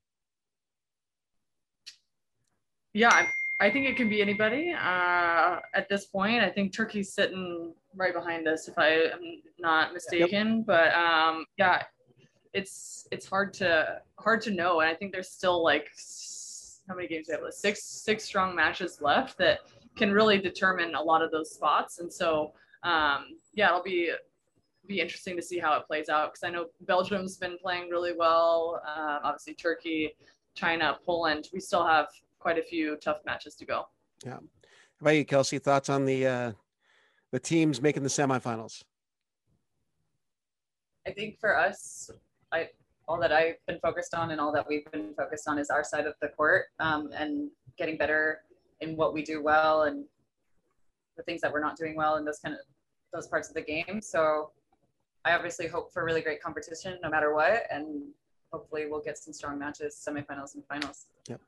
Yeah, 2.93 3.09
I, 3.09 3.27
I 3.59 3.71
think 3.71 3.87
it 3.87 3.97
can 3.97 4.09
be 4.09 4.21
anybody 4.21 4.73
uh, 4.79 5.57
at 5.73 5.89
this 5.89 6.05
point. 6.05 6.43
I 6.43 6.49
think 6.51 6.71
Turkey's 6.71 7.13
sitting 7.15 7.73
right 7.95 8.13
behind 8.13 8.47
us, 8.47 8.67
if 8.67 8.77
I 8.77 8.89
am 8.89 9.41
not 9.57 9.91
mistaken. 9.91 10.57
Yep. 10.57 10.65
But 10.67 10.93
um, 10.93 11.45
yeah, 11.57 11.81
it's 12.53 13.07
it's 13.11 13.25
hard 13.25 13.53
to 13.53 14.01
hard 14.19 14.41
to 14.41 14.51
know 14.51 14.81
and 14.81 14.89
i 14.89 14.93
think 14.93 15.11
there's 15.11 15.29
still 15.29 15.63
like 15.63 15.89
how 16.87 16.95
many 16.95 17.07
games 17.07 17.27
do 17.27 17.35
we 17.37 17.43
have 17.43 17.53
six 17.53 17.83
six 17.83 18.23
strong 18.23 18.55
matches 18.55 18.99
left 19.01 19.37
that 19.37 19.59
can 19.95 20.11
really 20.11 20.39
determine 20.39 20.95
a 20.95 21.01
lot 21.01 21.21
of 21.21 21.31
those 21.31 21.51
spots 21.51 21.99
and 21.99 22.11
so 22.11 22.51
um, 22.83 23.37
yeah 23.53 23.69
it'll 23.69 23.83
be 23.83 24.11
be 24.85 24.99
interesting 24.99 25.35
to 25.37 25.41
see 25.41 25.59
how 25.59 25.77
it 25.77 25.87
plays 25.87 26.09
out 26.09 26.33
because 26.33 26.43
i 26.43 26.49
know 26.49 26.65
belgium's 26.81 27.37
been 27.37 27.57
playing 27.61 27.89
really 27.89 28.11
well 28.17 28.81
um, 28.85 29.19
obviously 29.23 29.53
turkey 29.53 30.13
china 30.55 30.97
poland 31.05 31.47
we 31.53 31.59
still 31.59 31.85
have 31.85 32.07
quite 32.43 32.59
a 32.59 32.61
few 32.61 32.97
tough 32.97 33.19
matches 33.25 33.55
to 33.55 33.65
go. 33.65 33.87
Yeah. 34.25 34.33
How 34.33 34.41
about 34.99 35.11
you 35.11 35.25
kelsey? 35.25 35.57
Thoughts 35.57 35.89
on 35.89 36.05
the 36.05 36.27
uh, 36.27 36.51
the 37.31 37.39
teams 37.39 37.81
making 37.81 38.03
the 38.03 38.09
semifinals? 38.09 38.83
I 41.07 41.11
think 41.11 41.39
for 41.39 41.57
us, 41.57 42.11
I 42.53 42.69
all 43.07 43.19
that 43.19 43.33
I've 43.33 43.55
been 43.67 43.79
focused 43.79 44.13
on 44.13 44.31
and 44.31 44.39
all 44.39 44.53
that 44.53 44.65
we've 44.67 44.89
been 44.91 45.13
focused 45.15 45.47
on 45.47 45.59
is 45.59 45.69
our 45.69 45.83
side 45.83 46.05
of 46.05 46.13
the 46.21 46.29
court 46.29 46.67
um, 46.79 47.09
and 47.13 47.49
getting 47.77 47.97
better 47.97 48.43
in 48.79 48.95
what 48.95 49.13
we 49.13 49.23
do 49.23 49.43
well 49.43 49.83
and 49.83 50.05
the 51.17 51.23
things 51.23 51.41
that 51.41 51.51
we're 51.51 51.59
not 51.59 51.77
doing 51.77 51.95
well 51.95 52.15
in 52.15 52.23
those 52.23 52.39
kind 52.39 52.55
of 52.55 52.61
those 53.11 53.27
parts 53.27 53.49
of 53.49 53.55
the 53.55 53.61
game. 53.61 54.01
So 54.01 54.51
I 55.25 55.33
obviously 55.33 55.67
hope 55.67 55.91
for 55.91 56.03
really 56.03 56.21
great 56.21 56.41
competition 56.41 56.97
no 57.03 57.09
matter 57.09 57.33
what, 57.33 57.63
and 57.69 58.03
hopefully 58.51 58.85
we'll 58.89 59.01
get 59.01 59.17
some 59.17 59.33
strong 59.33 59.59
matches, 59.59 60.01
semifinals 60.07 60.55
and 60.55 60.63
finals. 60.65 61.05
Yep. 61.27 61.41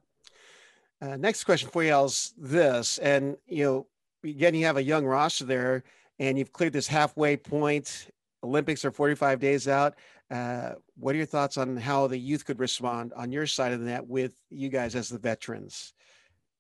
Uh, 1.02 1.18
next 1.18 1.44
question 1.44 1.70
for 1.70 1.84
you 1.84 1.98
is 2.04 2.34
this, 2.38 2.98
and 3.00 3.38
you 3.48 3.64
know, 3.64 3.88
again, 4.24 4.54
you 4.54 4.66
have 4.66 4.78
a 4.78 4.84
young 4.84 5.06
roster 5.06 5.46
there, 5.46 5.84
and 6.20 6.38
you've 6.38 6.54
cleared 6.54 6.74
this 6.74 6.88
halfway 6.88 7.36
point. 7.36 8.10
Olympics 8.44 8.86
are 8.86 8.92
45 8.92 9.40
days 9.40 9.68
out. 9.68 9.96
Uh, 10.32 10.72
what 10.98 11.14
are 11.14 11.18
your 11.18 11.28
thoughts 11.28 11.58
on 11.58 11.78
how 11.78 12.08
the 12.08 12.18
youth 12.18 12.46
could 12.46 12.60
respond 12.60 13.14
on 13.16 13.32
your 13.32 13.46
side 13.46 13.72
of 13.74 13.80
the 13.80 13.86
net 13.86 14.06
with 14.08 14.34
you 14.50 14.70
guys 14.70 14.96
as 14.96 15.10
the 15.10 15.20
veterans? 15.20 15.94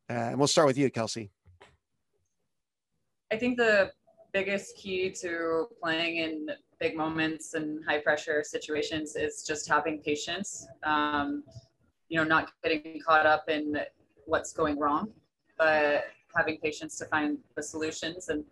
Uh, 0.10 0.14
and 0.14 0.38
we'll 0.38 0.48
start 0.48 0.68
with 0.68 0.78
you, 0.78 0.90
Kelsey. 0.92 1.32
I 3.32 3.38
think 3.38 3.58
the 3.58 3.92
biggest 4.34 4.78
key 4.78 5.10
to 5.22 5.68
playing 5.82 6.18
in 6.18 6.48
big 6.80 6.96
moments 6.96 7.54
and 7.56 7.84
high 7.86 8.00
pressure 8.00 8.44
situations 8.46 9.16
is 9.16 9.44
just 9.44 9.68
having 9.68 10.00
patience. 10.02 10.68
Um, 10.84 11.44
you 12.10 12.18
know, 12.18 12.24
not 12.24 12.52
getting 12.64 13.02
caught 13.04 13.26
up 13.26 13.50
in 13.50 13.78
what's 14.26 14.54
going 14.54 14.78
wrong, 14.78 15.12
but 15.58 16.06
having 16.36 16.58
patience 16.60 16.98
to 16.98 17.06
find 17.06 17.40
the 17.56 17.64
solutions. 17.64 18.30
And 18.30 18.44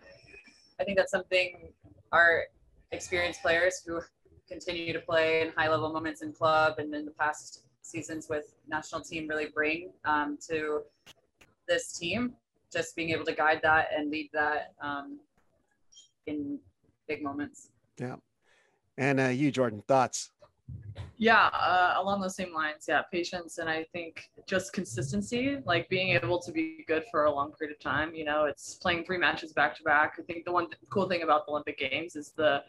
I 0.79 0.83
think 0.83 0.97
that's 0.97 1.11
something 1.11 1.71
our 2.11 2.45
experienced 2.91 3.41
players 3.41 3.83
who 3.85 4.01
continue 4.47 4.93
to 4.93 4.99
play 4.99 5.41
in 5.41 5.51
high 5.55 5.69
level 5.69 5.91
moments 5.91 6.21
in 6.21 6.31
club 6.31 6.79
and 6.79 6.93
in 6.93 7.05
the 7.05 7.11
past 7.11 7.63
seasons 7.81 8.27
with 8.29 8.55
national 8.67 9.01
team 9.01 9.27
really 9.27 9.47
bring 9.53 9.91
um, 10.05 10.37
to 10.49 10.81
this 11.67 11.93
team. 11.93 12.33
Just 12.71 12.95
being 12.95 13.11
able 13.11 13.25
to 13.25 13.33
guide 13.33 13.59
that 13.61 13.89
and 13.95 14.09
lead 14.09 14.29
that 14.33 14.73
um, 14.81 15.19
in 16.25 16.57
big 17.07 17.23
moments. 17.23 17.69
Yeah. 17.99 18.15
And 18.97 19.19
uh, 19.19 19.27
you, 19.27 19.51
Jordan, 19.51 19.83
thoughts? 19.87 20.31
Yeah, 21.17 21.47
uh, 21.47 21.95
along 21.97 22.21
those 22.21 22.35
same 22.35 22.53
lines. 22.53 22.85
Yeah, 22.87 23.01
patience 23.11 23.59
and 23.59 23.69
I 23.69 23.85
think 23.93 24.29
just 24.47 24.73
consistency, 24.73 25.57
like 25.65 25.87
being 25.89 26.09
able 26.09 26.39
to 26.41 26.51
be 26.51 26.83
good 26.87 27.03
for 27.11 27.25
a 27.25 27.31
long 27.31 27.51
period 27.53 27.75
of 27.75 27.79
time. 27.79 28.15
You 28.15 28.25
know, 28.25 28.45
it's 28.45 28.75
playing 28.75 29.05
three 29.05 29.17
matches 29.17 29.53
back 29.53 29.75
to 29.77 29.83
back. 29.83 30.15
I 30.19 30.23
think 30.23 30.45
the 30.45 30.51
one 30.51 30.67
cool 30.89 31.07
thing 31.07 31.21
about 31.21 31.45
the 31.45 31.51
Olympic 31.51 31.77
Games 31.77 32.15
is 32.15 32.31
the 32.31 32.63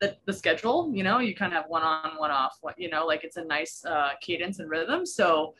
the, 0.00 0.16
the 0.26 0.32
schedule 0.32 0.90
you 0.92 1.04
know 1.04 1.18
you 1.18 1.34
kind 1.34 1.52
of 1.52 1.62
have 1.62 1.70
one 1.70 1.82
on 1.82 2.16
one 2.16 2.30
off 2.30 2.58
what 2.62 2.78
you 2.78 2.88
know 2.88 3.06
like 3.06 3.22
it's 3.22 3.36
a 3.36 3.44
nice 3.44 3.84
uh, 3.84 4.10
cadence 4.20 4.58
and 4.58 4.70
rhythm. 4.70 5.04
So 5.06 5.54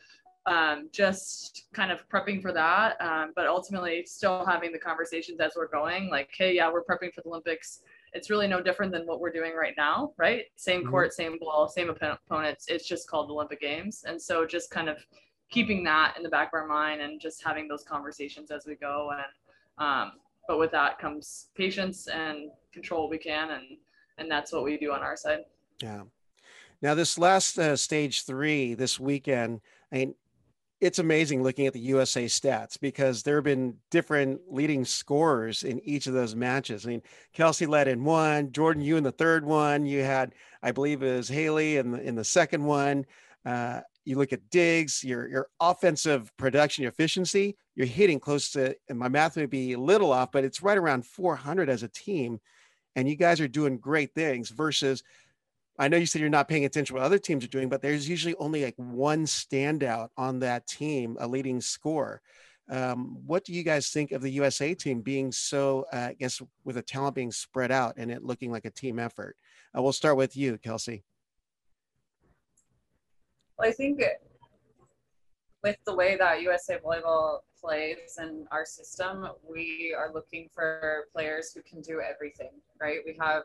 um, 0.47 0.89
just 0.91 1.67
kind 1.75 1.93
of 1.93 2.09
prepping 2.09 2.41
for 2.41 2.51
that 2.53 3.01
um, 3.01 3.33
but 3.37 3.47
ultimately 3.47 4.05
still 4.07 4.45
having 4.47 4.73
the 4.73 4.79
conversations 4.79 5.39
as 5.39 5.53
we're 5.55 5.69
going 5.69 6.09
like 6.09 6.31
hey 6.37 6.55
yeah 6.55 6.71
we're 6.73 6.83
prepping 6.85 7.13
for 7.13 7.21
the 7.23 7.29
olympics. 7.29 7.81
It's 8.13 8.29
really 8.29 8.49
no 8.49 8.61
different 8.61 8.91
than 8.91 9.07
what 9.07 9.21
we're 9.21 9.33
doing 9.33 9.55
right 9.55 9.75
now 9.77 10.13
right? 10.17 10.45
Same 10.57 10.81
mm-hmm. 10.81 10.91
court 10.91 11.13
same 11.13 11.39
ball 11.39 11.69
same 11.69 11.91
opponents. 11.91 12.65
It's 12.69 12.89
just 12.89 13.09
called 13.09 13.29
the 13.29 13.35
olympic 13.35 13.61
games. 13.61 14.05
And 14.07 14.21
so 14.21 14.47
just 14.47 14.71
kind 14.71 14.89
of 14.89 14.97
keeping 15.51 15.85
that 15.85 16.15
in 16.17 16.23
the 16.23 16.29
back 16.29 16.49
of 16.49 16.55
our 16.55 16.67
mind 16.67 17.03
and 17.03 17.21
just 17.21 17.45
having 17.45 17.69
those 17.69 17.83
conversations 17.83 18.51
as 18.51 18.65
we 18.67 18.77
go 18.77 19.11
and 19.13 19.23
um, 19.87 20.13
but 20.49 20.59
with 20.59 20.71
that 20.71 20.99
comes 20.99 21.49
patience 21.55 22.09
and 22.09 22.51
control 22.73 23.09
we 23.11 23.19
can 23.19 23.51
and 23.51 23.77
and 24.21 24.31
that's 24.31 24.53
what 24.53 24.63
we 24.63 24.77
do 24.77 24.93
on 24.93 25.01
our 25.01 25.17
side. 25.17 25.41
Yeah. 25.83 26.03
Now, 26.83 26.95
this 26.95 27.19
last 27.19 27.59
uh, 27.59 27.77
stage 27.77 28.25
three 28.25 28.75
this 28.75 29.01
weekend, 29.01 29.61
I 29.93 29.97
mean, 29.97 30.15
it's 30.81 30.99
amazing 30.99 31.43
looking 31.43 31.67
at 31.67 31.75
the 31.75 31.81
USA 31.81 32.25
stats 32.25 32.81
because 32.81 33.23
there 33.23 33.37
have 33.37 33.45
been 33.45 33.75
different 33.91 34.41
leading 34.49 34.85
scorers 34.85 35.63
in 35.63 35.79
each 35.81 36.07
of 36.07 36.15
those 36.15 36.35
matches. 36.35 36.87
I 36.87 36.91
mean, 36.91 37.03
Kelsey 37.35 37.67
led 37.67 37.87
in 37.87 38.03
one, 38.03 38.51
Jordan, 38.53 38.83
you 38.83 38.97
in 38.97 39.05
the 39.05 39.13
third 39.13 39.45
one. 39.45 39.85
You 39.85 40.03
had, 40.03 40.35
I 40.63 40.73
believe, 40.73 41.03
it 41.03 41.17
was 41.17 41.29
Haley 41.29 41.77
in 41.77 41.91
the 41.91 42.01
in 42.01 42.15
the 42.15 42.25
second 42.25 42.65
one. 42.65 43.05
Uh, 43.45 43.81
you 44.07 44.17
look 44.17 44.33
at 44.33 44.49
Diggs, 44.49 45.05
your 45.05 45.29
your 45.29 45.49
offensive 45.61 46.35
production 46.39 46.87
efficiency, 46.87 47.59
you're 47.75 47.87
hitting 47.87 48.19
close 48.19 48.51
to, 48.53 48.75
and 48.89 48.99
my 48.99 49.09
math 49.09 49.37
may 49.37 49.47
be 49.47 49.75
a 49.75 49.79
little 49.79 50.13
off, 50.13 50.33
but 50.33 50.45
it's 50.45 50.63
right 50.63 50.79
around 50.79 51.05
400 51.05 51.69
as 51.69 51.83
a 51.83 51.89
team 51.89 52.41
and 52.97 53.09
you 53.09 53.17
guys 53.17 53.41
are 53.41 53.49
doing 53.49 53.79
great 53.79 54.15
things 54.15 54.51
versus 54.51 55.03
I 55.79 55.89
know 55.89 55.97
you 55.97 56.05
said 56.05 56.21
you're 56.21 56.29
not 56.29 56.49
paying 56.49 56.67
attention 56.67 56.95
to 56.95 57.01
what 57.01 57.07
other 57.07 57.19
teams 57.19 57.43
are 57.43 57.49
doing, 57.49 57.71
but 57.71 57.81
there's 57.81 58.07
usually 58.07 58.35
only 58.37 58.65
like 58.65 58.75
one 58.77 59.25
standout 59.25 60.09
on 60.17 60.41
that 60.41 60.67
team, 60.67 61.17
a 61.19 61.27
leading 61.27 61.61
score. 61.63 62.21
Um, 62.69 63.17
what 63.27 63.45
do 63.45 63.55
you 63.55 63.63
guys 63.63 63.89
think 63.89 64.13
of 64.13 64.21
the 64.21 64.31
USA 64.31 64.75
team 64.75 65.01
being 65.01 65.33
so, 65.33 65.87
uh, 65.93 66.09
I 66.11 66.17
guess, 66.19 66.43
with 66.65 66.77
the 66.77 66.83
talent 66.83 67.15
being 67.15 67.33
spread 67.33 67.73
out 67.73 67.95
and 67.97 68.11
it 68.11 68.23
looking 68.23 68.53
like 68.53 68.67
a 68.67 68.71
team 68.71 68.99
effort? 68.99 69.37
Uh, 69.77 69.83
we'll 69.83 69.93
start 69.93 70.19
with 70.19 70.37
you, 70.37 70.59
Kelsey. 70.59 71.03
Well, 73.59 73.69
I 73.69 73.73
think 73.73 74.03
with 75.63 75.77
the 75.85 75.95
way 75.95 76.17
that 76.17 76.43
USA 76.43 76.79
Volleyball 76.79 77.41
plays 77.61 78.19
in 78.19 78.47
our 78.51 78.65
system, 78.65 79.29
we 79.49 79.95
are 79.97 80.13
looking 80.13 80.49
for 80.55 81.05
players 81.13 81.53
who 81.53 81.63
can 81.63 81.81
do 81.81 82.01
everything, 82.01 82.51
right? 82.81 82.99
We 83.05 83.17
have 83.21 83.45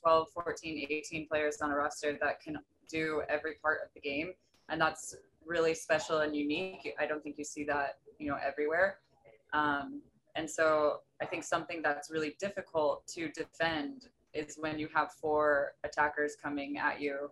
12, 0.00 0.28
14, 0.34 0.86
18 0.90 1.28
players 1.28 1.60
on 1.60 1.70
a 1.70 1.76
roster 1.76 2.16
that 2.20 2.40
can 2.40 2.58
do 2.88 3.22
every 3.28 3.54
part 3.62 3.80
of 3.84 3.88
the 3.94 4.00
game. 4.00 4.32
And 4.68 4.80
that's 4.80 5.16
really 5.44 5.74
special 5.74 6.20
and 6.20 6.34
unique. 6.34 6.94
I 6.98 7.06
don't 7.06 7.22
think 7.22 7.36
you 7.38 7.44
see 7.44 7.64
that, 7.64 7.98
you 8.18 8.28
know, 8.28 8.38
everywhere. 8.42 8.98
Um, 9.52 10.00
and 10.36 10.50
so 10.50 11.00
I 11.20 11.26
think 11.26 11.44
something 11.44 11.80
that's 11.82 12.10
really 12.10 12.36
difficult 12.40 13.06
to 13.08 13.28
defend 13.28 14.08
is 14.32 14.56
when 14.58 14.78
you 14.78 14.88
have 14.92 15.12
four 15.12 15.72
attackers 15.84 16.36
coming 16.42 16.78
at 16.78 17.00
you 17.00 17.30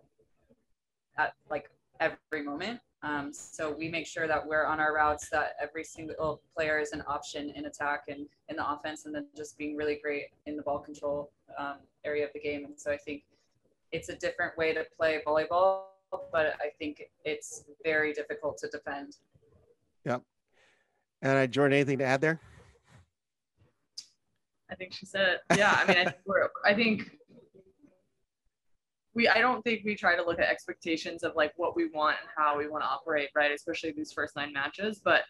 at 1.17 1.33
like 1.49 1.69
every 1.99 2.43
moment. 2.43 2.79
Um, 3.03 3.33
so 3.33 3.75
we 3.77 3.89
make 3.89 4.07
sure 4.07 4.27
that 4.27 4.47
we're 4.47 4.65
on 4.65 4.79
our 4.79 4.95
routes, 4.95 5.29
that 5.29 5.55
every 5.61 5.83
single 5.83 6.41
player 6.55 6.79
is 6.79 6.93
an 6.93 7.03
option 7.05 7.49
in 7.49 7.65
attack 7.65 8.05
and 8.07 8.27
in 8.47 8.55
the 8.55 8.71
offense, 8.71 9.05
and 9.05 9.13
then 9.13 9.27
just 9.35 9.57
being 9.57 9.75
really 9.75 9.99
great 10.01 10.27
in 10.45 10.55
the 10.55 10.63
ball 10.63 10.79
control 10.79 11.29
um, 11.59 11.75
area 12.05 12.25
of 12.25 12.31
the 12.33 12.39
game. 12.39 12.63
And 12.63 12.79
so 12.79 12.91
I 12.91 12.97
think 12.97 13.23
it's 13.91 14.07
a 14.07 14.15
different 14.15 14.57
way 14.57 14.73
to 14.73 14.85
play 14.97 15.21
volleyball, 15.27 15.81
but 16.31 16.55
I 16.61 16.69
think 16.79 17.03
it's 17.25 17.65
very 17.83 18.13
difficult 18.13 18.57
to 18.59 18.69
defend. 18.69 19.17
Yep. 20.05 20.21
And 21.21 21.37
uh, 21.37 21.47
Jordan, 21.47 21.75
anything 21.75 21.97
to 21.97 22.05
add 22.05 22.21
there? 22.21 22.39
I 24.71 24.75
think 24.75 24.93
she 24.93 25.05
said 25.05 25.27
it. 25.27 25.57
Yeah, 25.57 25.77
I 25.77 25.85
mean, 25.85 25.97
I 25.97 26.03
think 26.05 26.17
we're, 26.25 26.49
I 26.65 26.73
think 26.73 27.17
we, 29.15 29.27
I 29.27 29.39
don't 29.39 29.61
think 29.63 29.83
we 29.85 29.95
try 29.95 30.15
to 30.15 30.23
look 30.23 30.39
at 30.39 30.49
expectations 30.49 31.23
of 31.23 31.33
like 31.35 31.53
what 31.57 31.75
we 31.75 31.89
want 31.89 32.17
and 32.19 32.29
how 32.35 32.57
we 32.57 32.67
want 32.67 32.83
to 32.83 32.87
operate, 32.87 33.29
right? 33.35 33.51
Especially 33.51 33.91
these 33.91 34.11
first 34.11 34.35
nine 34.35 34.51
matches, 34.51 35.01
but 35.03 35.21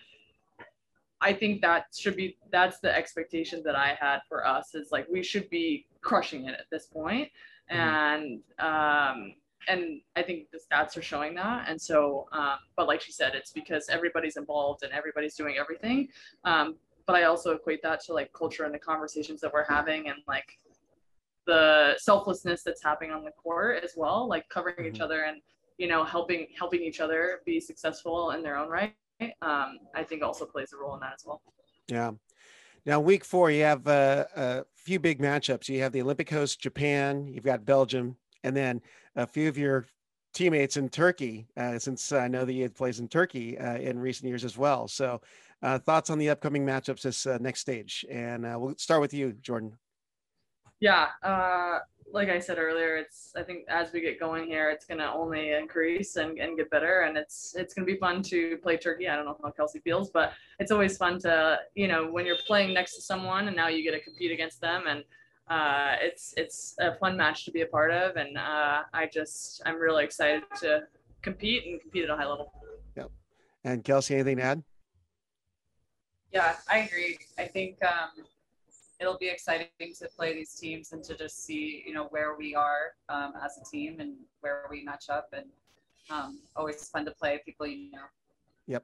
I 1.21 1.33
think 1.33 1.61
that 1.61 1.85
should 1.97 2.17
be 2.17 2.37
that's 2.51 2.79
the 2.79 2.95
expectation 2.95 3.61
that 3.63 3.75
I 3.75 3.97
had 3.99 4.19
for 4.27 4.45
us 4.45 4.75
is 4.75 4.91
like 4.91 5.07
we 5.09 5.23
should 5.23 5.49
be 5.49 5.87
crushing 6.01 6.45
it 6.45 6.53
at 6.59 6.65
this 6.71 6.87
point. 6.87 7.29
Mm-hmm. 7.71 7.79
and 7.79 8.41
um 8.59 9.33
and 9.69 10.01
I 10.17 10.21
think 10.21 10.47
the 10.51 10.59
stats 10.59 10.97
are 10.97 11.01
showing 11.01 11.35
that. 11.35 11.69
And 11.69 11.81
so, 11.81 12.27
um, 12.33 12.57
but 12.75 12.85
like 12.85 12.99
she 12.99 13.13
said, 13.13 13.33
it's 13.33 13.51
because 13.51 13.87
everybody's 13.87 14.35
involved 14.35 14.83
and 14.83 14.91
everybody's 14.91 15.35
doing 15.35 15.55
everything. 15.57 16.09
Um, 16.43 16.75
but 17.05 17.15
I 17.15 17.23
also 17.23 17.51
equate 17.51 17.81
that 17.83 18.01
to 18.05 18.13
like 18.13 18.31
culture 18.33 18.65
and 18.65 18.73
the 18.73 18.79
conversations 18.79 19.41
that 19.41 19.53
we're 19.53 19.65
having 19.65 20.09
and 20.09 20.17
like 20.27 20.57
the 21.45 21.95
selflessness 21.97 22.63
that's 22.63 22.83
happening 22.83 23.12
on 23.12 23.23
the 23.23 23.31
court 23.31 23.83
as 23.83 23.93
well, 23.95 24.27
like 24.27 24.47
covering 24.50 24.75
mm-hmm. 24.77 24.95
each 24.95 25.01
other 25.01 25.23
and 25.23 25.41
you 25.77 25.88
know 25.88 26.03
helping 26.03 26.47
helping 26.57 26.81
each 26.81 27.00
other 27.00 27.41
be 27.45 27.59
successful 27.59 28.31
in 28.31 28.43
their 28.43 28.57
own 28.57 28.69
right. 28.69 28.93
Um, 29.41 29.79
I 29.95 30.03
think 30.03 30.23
also 30.23 30.45
plays 30.45 30.73
a 30.73 30.77
role 30.77 30.93
in 30.95 31.00
that 31.01 31.13
as 31.15 31.23
well. 31.25 31.41
Yeah. 31.88 32.12
Now, 32.85 33.00
week 33.00 33.23
four, 33.23 33.50
you 33.50 33.63
have 33.63 33.88
uh, 33.88 34.25
a 34.35 34.65
few 34.75 35.00
big 35.00 35.21
matchups. 35.21 35.69
You 35.69 35.81
have 35.81 35.93
the 35.93 36.01
Olympic 36.01 36.29
host 36.29 36.59
Japan, 36.59 37.27
you've 37.27 37.45
got 37.45 37.65
Belgium, 37.65 38.17
and 38.43 38.55
then 38.55 38.81
a 39.15 39.25
few 39.25 39.47
of 39.47 39.57
your 39.57 39.85
teammates 40.33 40.75
in 40.75 40.89
Turkey, 40.89 41.47
uh, 41.55 41.79
since 41.79 42.12
I 42.12 42.27
know 42.27 42.43
that 42.43 42.51
you 42.51 42.63
had 42.63 42.75
plays 42.75 43.00
in 43.00 43.07
Turkey 43.07 43.57
uh, 43.57 43.77
in 43.77 44.00
recent 44.00 44.27
years 44.27 44.43
as 44.43 44.57
well. 44.57 44.88
So, 44.88 45.21
uh, 45.62 45.79
thoughts 45.79 46.09
on 46.09 46.17
the 46.17 46.29
upcoming 46.29 46.65
matchups 46.65 47.03
this 47.03 47.25
uh, 47.25 47.38
next 47.39 47.62
stage? 47.62 48.05
And 48.12 48.45
uh, 48.45 48.57
we'll 48.59 48.75
start 48.77 49.00
with 49.00 49.13
you, 49.13 49.31
Jordan. 49.41 49.77
Yeah, 50.83 51.07
like 52.11 52.27
I 52.27 52.39
said 52.39 52.57
earlier, 52.57 52.97
it's 52.97 53.31
I 53.37 53.43
think 53.43 53.65
as 53.69 53.93
we 53.93 54.01
get 54.01 54.19
going 54.19 54.47
here, 54.47 54.69
it's 54.69 54.85
gonna 54.85 55.09
only 55.15 55.53
increase 55.53 56.17
and, 56.17 56.37
and 56.37 56.57
get 56.57 56.69
better, 56.69 57.03
and 57.03 57.17
it's 57.17 57.55
it's 57.57 57.73
gonna 57.73 57.85
be 57.85 57.95
fun 57.95 58.21
to 58.23 58.57
play 58.57 58.75
Turkey. 58.75 59.07
I 59.07 59.15
don't 59.15 59.23
know 59.23 59.37
how 59.41 59.51
Kelsey 59.51 59.79
feels, 59.79 60.09
but 60.09 60.33
it's 60.59 60.71
always 60.71 60.97
fun 60.97 61.19
to 61.19 61.57
you 61.73 61.87
know 61.87 62.11
when 62.11 62.25
you're 62.25 62.43
playing 62.45 62.73
next 62.73 62.95
to 62.95 63.01
someone 63.01 63.47
and 63.47 63.55
now 63.55 63.69
you 63.69 63.81
get 63.81 63.91
to 63.91 64.01
compete 64.01 64.33
against 64.33 64.59
them, 64.59 64.83
and 64.89 65.05
uh, 65.47 65.95
it's 66.01 66.33
it's 66.35 66.75
a 66.81 66.95
fun 66.95 67.15
match 67.15 67.45
to 67.45 67.51
be 67.51 67.61
a 67.61 67.67
part 67.67 67.91
of, 67.91 68.17
and 68.17 68.37
uh, 68.37 68.81
I 68.93 69.07
just 69.07 69.61
I'm 69.65 69.77
really 69.77 70.03
excited 70.03 70.43
to 70.63 70.81
compete 71.21 71.65
and 71.65 71.79
compete 71.79 72.03
at 72.03 72.09
a 72.09 72.17
high 72.17 72.27
level. 72.27 72.51
Yep. 72.97 73.09
And 73.63 73.85
Kelsey, 73.85 74.15
anything 74.15 74.35
to 74.35 74.43
add? 74.43 74.63
Yeah, 76.33 76.57
I 76.69 76.79
agree. 76.79 77.19
I 77.37 77.45
think 77.45 77.77
um, 77.85 78.25
it'll 79.00 79.17
be 79.17 79.29
exciting 79.29 79.67
to 79.79 80.09
play 80.15 80.33
these 80.33 80.53
teams 80.53 80.91
and 80.91 81.03
to 81.03 81.15
just 81.15 81.45
see, 81.45 81.83
you 81.85 81.93
know, 81.93 82.05
where 82.05 82.35
we 82.35 82.55
are 82.55 82.93
um, 83.09 83.33
as 83.43 83.57
a 83.57 83.65
team 83.69 84.00
and 84.00 84.15
where 84.41 84.65
we 84.69 84.83
match 84.83 85.05
up. 85.09 85.29
And 85.33 85.45
um, 86.09 86.39
always 86.55 86.88
fun 86.89 87.05
to 87.05 87.12
play 87.12 87.41
people 87.45 87.65
you 87.65 87.91
know. 87.91 88.00
Yep. 88.67 88.83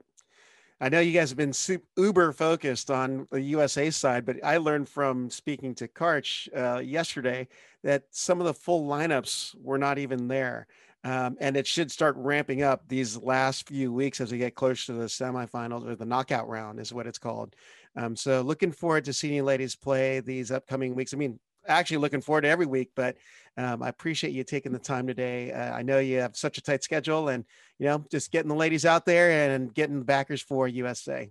I 0.81 0.87
know 0.87 1.01
you 1.01 1.11
guys 1.11 1.29
have 1.29 1.37
been 1.37 1.51
super, 1.51 1.85
uber 1.97 2.31
focused 2.31 2.89
on 2.89 3.27
the 3.31 3.41
USA 3.41 3.89
side, 3.89 4.25
but 4.25 4.37
I 4.43 4.57
learned 4.57 4.87
from 4.87 5.29
speaking 5.29 5.75
to 5.75 5.89
Karch 5.89 6.47
uh, 6.55 6.79
yesterday 6.79 7.49
that 7.83 8.03
some 8.11 8.39
of 8.39 8.47
the 8.47 8.53
full 8.53 8.87
lineups 8.87 9.55
were 9.61 9.77
not 9.77 9.97
even 9.97 10.29
there. 10.29 10.67
Um, 11.03 11.37
and 11.39 11.55
it 11.55 11.65
should 11.65 11.91
start 11.91 12.15
ramping 12.17 12.61
up 12.61 12.87
these 12.87 13.17
last 13.17 13.67
few 13.67 13.91
weeks 13.91 14.19
as 14.19 14.31
we 14.31 14.37
get 14.37 14.55
closer 14.55 14.87
to 14.87 14.93
the 14.93 15.05
semifinals 15.05 15.88
or 15.88 15.95
the 15.95 16.05
knockout 16.05 16.47
round, 16.49 16.79
is 16.79 16.93
what 16.93 17.07
it's 17.07 17.17
called. 17.17 17.55
Um, 17.99 18.15
so 18.15 18.41
looking 18.41 18.71
forward 18.71 19.03
to 19.05 19.13
seeing 19.13 19.33
you 19.33 19.43
ladies 19.43 19.75
play 19.75 20.21
these 20.21 20.51
upcoming 20.51 20.95
weeks. 20.95 21.13
I 21.13 21.17
mean, 21.17 21.38
actually 21.67 21.97
looking 21.97 22.21
forward 22.21 22.41
to 22.41 22.47
every 22.47 22.65
week, 22.65 22.91
but 22.95 23.17
um, 23.57 23.83
I 23.83 23.89
appreciate 23.89 24.31
you 24.31 24.45
taking 24.45 24.71
the 24.71 24.79
time 24.79 25.05
today. 25.05 25.51
Uh, 25.51 25.73
I 25.73 25.81
know 25.81 25.99
you 25.99 26.19
have 26.19 26.38
such 26.38 26.57
a 26.57 26.62
tight 26.62 26.81
schedule 26.81 27.27
and, 27.27 27.43
you 27.77 27.88
know, 27.88 28.05
just 28.09 28.31
getting 28.31 28.47
the 28.47 28.55
ladies 28.55 28.85
out 28.85 29.05
there 29.05 29.51
and 29.51 29.73
getting 29.73 29.99
the 29.99 30.05
backers 30.05 30.41
for 30.41 30.65
USA. 30.65 31.29